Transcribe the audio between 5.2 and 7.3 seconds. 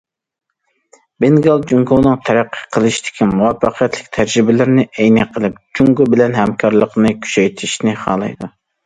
قىلىپ، جۇڭگو بىلەن ھەمكارلىقنى